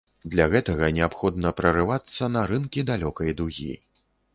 Для 0.35 0.47
гэтага 0.53 0.89
неабходна 0.95 1.53
прарывацца 1.61 2.33
на 2.39 2.49
рынкі 2.53 2.89
далёкай 2.93 3.29
дугі. 3.41 3.73